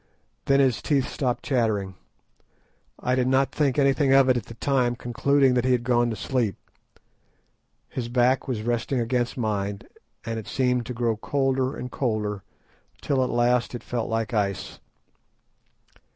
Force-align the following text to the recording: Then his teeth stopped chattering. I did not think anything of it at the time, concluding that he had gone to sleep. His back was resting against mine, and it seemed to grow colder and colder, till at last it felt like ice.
Then 0.45 0.59
his 0.59 0.81
teeth 0.81 1.07
stopped 1.07 1.43
chattering. 1.43 1.93
I 2.97 3.13
did 3.13 3.27
not 3.27 3.51
think 3.51 3.77
anything 3.77 4.11
of 4.13 4.29
it 4.29 4.35
at 4.37 4.45
the 4.47 4.55
time, 4.55 4.95
concluding 4.95 5.53
that 5.53 5.63
he 5.63 5.73
had 5.73 5.83
gone 5.83 6.09
to 6.09 6.15
sleep. 6.15 6.55
His 7.87 8.07
back 8.09 8.47
was 8.47 8.63
resting 8.63 8.99
against 8.99 9.37
mine, 9.37 9.83
and 10.25 10.39
it 10.39 10.47
seemed 10.47 10.87
to 10.87 10.95
grow 10.95 11.17
colder 11.17 11.77
and 11.77 11.91
colder, 11.91 12.41
till 12.99 13.23
at 13.23 13.29
last 13.29 13.75
it 13.75 13.83
felt 13.83 14.09
like 14.09 14.33
ice. 14.33 14.79